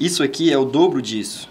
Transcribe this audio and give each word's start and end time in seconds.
Isso 0.00 0.22
aqui 0.22 0.50
é 0.50 0.56
o 0.56 0.64
dobro 0.64 1.02
disso. 1.02 1.46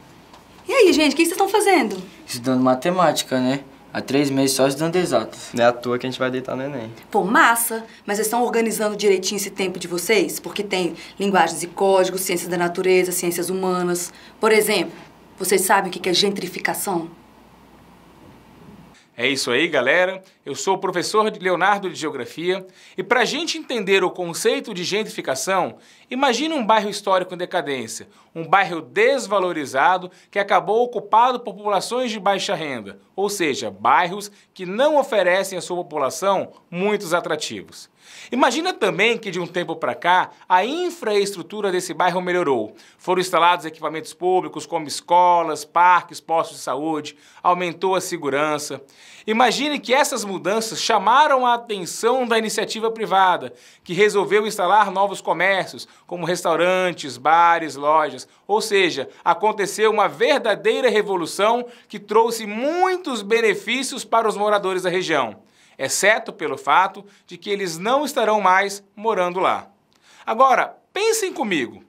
E 0.68 0.74
aí, 0.74 0.92
gente, 0.92 1.14
o 1.14 1.16
que 1.16 1.22
vocês 1.24 1.34
estão 1.34 1.48
fazendo? 1.48 2.02
Estudando 2.26 2.64
matemática, 2.64 3.40
né? 3.40 3.60
Há 3.94 4.02
três 4.02 4.32
meses 4.32 4.56
só 4.56 4.68
estudando 4.68 4.96
exatas. 4.96 5.50
Não 5.54 5.64
é 5.64 5.68
à 5.68 5.72
toa 5.72 6.00
que 6.00 6.08
a 6.08 6.10
gente 6.10 6.18
vai 6.18 6.32
deitar 6.32 6.56
no 6.56 6.64
Enem. 6.64 6.92
Pô, 7.12 7.24
massa! 7.24 7.86
Mas 8.08 8.18
vocês 8.18 8.26
estão 8.26 8.44
organizando 8.44 8.98
direitinho 8.98 9.38
esse 9.38 9.52
tempo 9.52 9.78
de 9.78 9.88
vocês? 9.88 10.40
Porque 10.40 10.64
tem 10.64 10.96
linguagens 11.20 11.62
e 11.62 11.68
códigos, 11.68 12.22
ciências 12.22 12.50
da 12.50 12.58
natureza, 12.58 13.12
ciências 13.12 13.52
humanas. 13.52 14.12
Por 14.40 14.52
exemplo, 14.52 14.94
vocês 15.38 15.62
sabem 15.62 15.92
o 15.92 15.94
que 15.94 16.10
é 16.10 16.14
gentrificação? 16.14 17.08
É 19.22 19.28
isso 19.28 19.52
aí, 19.52 19.68
galera. 19.68 20.24
Eu 20.46 20.56
sou 20.56 20.76
o 20.76 20.78
professor 20.78 21.30
Leonardo 21.42 21.90
de 21.90 21.96
Geografia 22.00 22.66
e 22.98 23.04
para 23.04 23.20
a 23.20 23.26
gente 23.26 23.58
entender 23.58 24.02
o 24.02 24.10
conceito 24.10 24.74
de 24.74 24.86
gentrificação, 24.86 25.78
imagine 26.10 26.54
um 26.54 26.66
bairro 26.66 26.90
histórico 26.90 27.34
em 27.34 27.38
decadência, 27.38 28.08
um 28.34 28.48
bairro 28.48 28.80
desvalorizado 28.80 30.10
que 30.32 30.40
acabou 30.40 30.86
ocupado 30.86 31.42
por 31.42 31.54
populações 31.54 32.12
de 32.12 32.18
baixa 32.18 32.56
renda, 32.56 32.98
ou 33.14 33.30
seja, 33.30 33.70
bairros 33.70 34.32
que 34.54 34.66
não 34.66 34.96
oferecem 34.96 35.58
à 35.58 35.62
sua 35.62 35.76
população 35.76 36.54
muitos 36.72 37.14
atrativos. 37.14 37.90
Imagina 38.32 38.74
também 38.74 39.18
que 39.18 39.32
de 39.32 39.40
um 39.40 39.48
tempo 39.48 39.76
para 39.76 39.96
cá 39.96 40.32
a 40.48 40.66
infraestrutura 40.66 41.72
desse 41.72 41.94
bairro 41.94 42.22
melhorou. 42.22 42.76
Foram 42.98 43.22
instalados 43.22 43.66
equipamentos 43.66 44.14
públicos 44.14 44.66
como 44.66 44.88
escolas, 44.88 45.66
parques, 45.66 46.20
postos 46.20 46.58
de 46.58 46.64
saúde, 46.64 47.18
aumentou 47.42 47.96
a 47.96 48.02
segurança. 48.02 48.82
Imagine 49.26 49.80
que 49.80 49.94
essas 49.94 50.24
mudanças 50.26 50.82
chamaram 50.82 51.46
a 51.46 51.54
atenção 51.54 52.28
da 52.28 52.38
iniciativa 52.38 52.90
privada, 52.90 53.54
que 53.84 53.94
resolveu 53.94 54.48
instalar 54.48 54.92
novos 54.92 55.22
comércios, 55.22 55.88
como 56.08 56.26
restaurantes, 56.26 57.18
bares, 57.18 57.76
lojas. 57.76 58.28
Ou 58.48 58.62
seja, 58.62 59.10
aconteceu 59.24 59.92
uma 59.92 60.08
verdadeira 60.08 60.90
revolução 60.90 61.66
que 61.88 62.00
trouxe 62.00 62.46
muitos 62.46 63.22
benefícios 63.22 64.04
para 64.04 64.28
os 64.28 64.38
moradores 64.38 64.84
da 64.84 64.90
região 64.90 65.44
exceto 65.80 66.34
pelo 66.34 66.58
fato 66.58 67.06
de 67.26 67.38
que 67.38 67.50
eles 67.50 67.78
não 67.78 68.04
estarão 68.04 68.42
mais 68.42 68.84
morando 68.94 69.40
lá. 69.40 69.70
Agora, 70.26 70.78
pensem 70.92 71.32
comigo. 71.32 71.82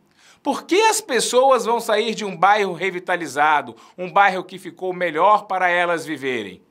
Por 0.43 0.65
que 0.65 0.81
as 0.83 1.01
pessoas 1.01 1.67
vão 1.67 1.81
sair 1.81 2.15
de 2.15 2.25
um 2.25 2.35
bairro 2.35 2.73
revitalizado, 2.73 3.77
um 3.99 4.11
bairro 4.11 4.45
que 4.45 4.59
ficou 4.59 4.93
melhor 4.95 5.47
para 5.47 5.69
elas 5.69 6.07
viverem? 6.07 6.63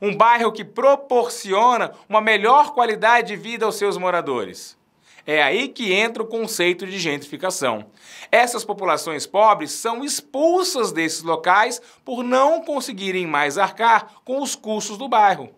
Um 0.00 0.16
bairro 0.16 0.52
que 0.52 0.64
proporciona 0.64 1.92
uma 2.08 2.20
melhor 2.20 2.72
qualidade 2.72 3.28
de 3.28 3.36
vida 3.36 3.66
aos 3.66 3.76
seus 3.76 3.96
moradores. 3.96 4.78
É 5.26 5.42
aí 5.42 5.68
que 5.68 5.92
entra 5.92 6.22
o 6.22 6.26
conceito 6.26 6.86
de 6.86 6.98
gentrificação. 6.98 7.84
Essas 8.32 8.64
populações 8.64 9.26
pobres 9.26 9.72
são 9.72 10.02
expulsas 10.02 10.90
desses 10.90 11.22
locais 11.22 11.82
por 12.02 12.22
não 12.22 12.62
conseguirem 12.62 13.26
mais 13.26 13.58
arcar 13.58 14.14
com 14.24 14.40
os 14.40 14.54
custos 14.54 14.96
do 14.96 15.06
bairro. 15.06 15.50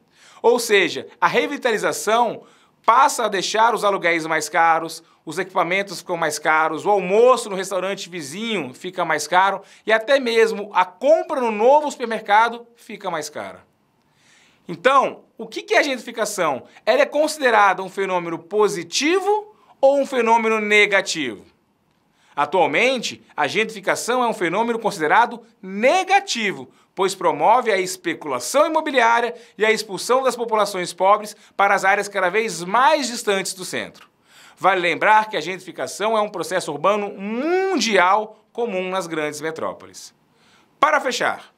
Ou 0.43 0.59
seja, 0.59 1.07
a 1.21 1.29
revitalização 1.29 2.43
passa 2.85 3.27
a 3.27 3.29
deixar 3.29 3.73
os 3.73 3.85
aluguéis 3.85 4.27
mais 4.27 4.49
caros, 4.49 5.05
os 5.25 5.39
equipamentos 5.39 6.01
ficam 6.01 6.17
mais 6.17 6.39
caros, 6.39 6.85
o 6.85 6.91
almoço 6.91 7.49
no 7.49 7.55
restaurante 7.55 8.09
vizinho 8.09 8.75
fica 8.75 9.05
mais 9.05 9.29
caro 9.29 9.63
e 9.87 9.93
até 9.93 10.19
mesmo 10.19 10.71
a 10.75 10.85
compra 10.85 11.41
no 11.41 11.53
novo 11.53 11.89
supermercado 11.91 12.67
fica 12.75 13.09
mais 13.09 13.29
cara. 13.29 13.70
Então, 14.69 15.25
o 15.37 15.47
que 15.47 15.75
é 15.75 15.79
a 15.79 15.83
gentrificação? 15.83 16.65
Ela 16.85 17.03
é 17.03 17.07
considerada 17.07 17.83
um 17.83 17.89
fenômeno 17.89 18.39
positivo 18.39 19.55
ou 19.81 19.99
um 19.99 20.07
fenômeno 20.07 20.61
negativo? 20.61 21.45
Atualmente, 22.35 23.23
a 23.37 23.47
gentrificação 23.47 24.23
é 24.23 24.29
um 24.29 24.35
fenômeno 24.35 24.79
considerado 24.79 25.43
negativo, 25.61 26.71
pois 26.95 27.15
promove 27.15 27.73
a 27.73 27.79
especulação 27.79 28.67
imobiliária 28.67 29.35
e 29.59 29.65
a 29.65 29.73
expulsão 29.73 30.23
das 30.23 30.37
populações 30.37 30.93
pobres 30.93 31.37
para 31.57 31.75
as 31.75 31.85
áreas 31.85 32.09
cada 32.09 32.29
vez 32.29 32.63
mais 32.63 33.09
distantes 33.09 33.55
do 33.55 33.65
centro. 33.65 34.09
Vale 34.57 34.81
lembrar 34.81 35.29
que 35.29 35.37
a 35.37 35.41
gentrificação 35.41 36.17
é 36.17 36.21
um 36.21 36.29
processo 36.29 36.71
urbano 36.71 37.11
mundial 37.19 38.45
comum 38.53 38.91
nas 38.91 39.07
grandes 39.07 39.41
metrópoles. 39.41 40.15
Para 40.79 41.01
fechar, 41.01 41.53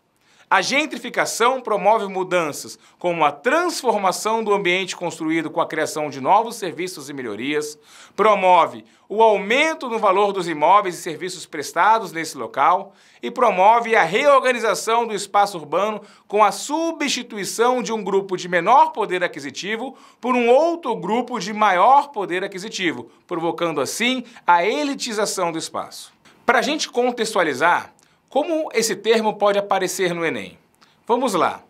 a 0.53 0.61
gentrificação 0.61 1.63
promove 1.63 2.07
mudanças, 2.09 2.79
como 2.99 3.25
a 3.25 3.33
transformação 3.33 4.45
do 4.45 4.53
ambiente 4.53 4.95
construído 4.95 5.51
com 5.51 5.63
a 5.63 5.67
criação 5.67 6.11
de 6.11 6.21
novos 6.21 6.57
serviços 6.57 7.09
e 7.09 7.15
melhorias, 7.15 7.79
promove 8.15 8.85
o 9.09 9.23
aumento 9.23 9.89
no 9.89 9.99
valor 9.99 10.31
dos 10.31 10.47
imóveis 10.47 10.99
e 10.99 11.01
serviços 11.01 11.47
prestados 11.47 12.13
nesse 12.13 12.37
local 12.37 12.93
e 13.23 13.31
promove 13.31 13.97
a 13.97 14.03
reorganização 14.03 15.07
do 15.07 15.15
espaço 15.15 15.57
urbano 15.57 16.03
com 16.29 16.45
a 16.45 16.53
substituição 16.53 17.83
de 17.83 17.91
um 17.91 18.05
grupo 18.05 18.37
de 18.37 18.47
menor 18.47 18.91
poder 18.91 19.25
aquisitivo 19.25 19.97
por 20.21 20.35
um 20.35 20.51
outro 20.51 20.95
grupo 20.95 21.41
de 21.41 21.55
maior 21.55 22.09
poder 22.09 22.45
aquisitivo, 22.45 23.11
provocando 23.27 23.81
assim 23.81 24.23
a 24.47 24.63
elitização 24.63 25.51
do 25.51 25.57
espaço. 25.57 26.13
Para 26.45 26.59
a 26.59 26.63
gente 26.63 26.91
contextualizar, 26.91 27.95
como 28.33 28.71
esse 28.73 28.97
termo 28.97 29.35
pode 29.35 29.59
aparecer 29.59 30.15
no 30.15 30.25
Enem? 30.25 30.59
Vamos 31.07 31.35
lá. 31.35 31.63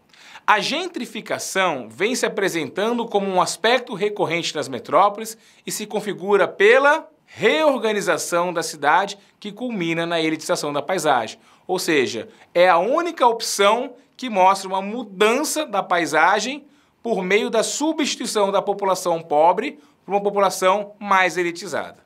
A 0.46 0.60
gentrificação 0.60 1.88
vem 1.90 2.14
se 2.14 2.24
apresentando 2.24 3.04
como 3.04 3.26
um 3.26 3.42
aspecto 3.42 3.94
recorrente 3.94 4.54
nas 4.54 4.68
metrópoles 4.68 5.36
e 5.66 5.72
se 5.72 5.86
configura 5.86 6.46
pela 6.46 7.10
reorganização 7.26 8.52
da 8.52 8.62
cidade 8.62 9.18
que 9.40 9.50
culmina 9.50 10.06
na 10.06 10.20
elitização 10.20 10.72
da 10.72 10.80
paisagem. 10.80 11.40
Ou 11.66 11.80
seja, 11.80 12.28
é 12.54 12.68
a 12.68 12.78
única 12.78 13.26
opção 13.26 13.94
que 14.16 14.30
mostra 14.30 14.68
uma 14.68 14.80
mudança 14.80 15.66
da 15.66 15.82
paisagem 15.82 16.64
por 17.02 17.24
meio 17.24 17.50
da 17.50 17.64
substituição 17.64 18.52
da 18.52 18.62
população 18.62 19.20
pobre 19.20 19.80
por 20.04 20.14
uma 20.14 20.22
população 20.22 20.92
mais 21.00 21.36
elitizada. 21.36 22.01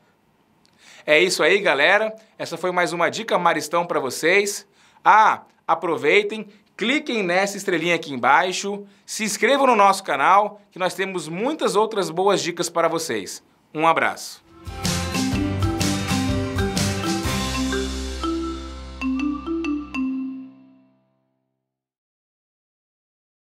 É 1.06 1.20
isso 1.20 1.44
aí, 1.44 1.60
galera. 1.60 2.12
Essa 2.36 2.56
foi 2.56 2.72
mais 2.72 2.92
uma 2.92 3.08
dica 3.08 3.38
Maristão 3.38 3.86
para 3.86 4.00
vocês. 4.00 4.66
Ah, 5.04 5.42
aproveitem, 5.64 6.48
cliquem 6.76 7.22
nessa 7.22 7.56
estrelinha 7.56 7.94
aqui 7.94 8.12
embaixo, 8.12 8.84
se 9.06 9.22
inscrevam 9.22 9.68
no 9.68 9.76
nosso 9.76 10.02
canal, 10.02 10.60
que 10.72 10.80
nós 10.80 10.94
temos 10.94 11.28
muitas 11.28 11.76
outras 11.76 12.10
boas 12.10 12.42
dicas 12.42 12.68
para 12.68 12.88
vocês. 12.88 13.40
Um 13.72 13.86
abraço. 13.86 14.45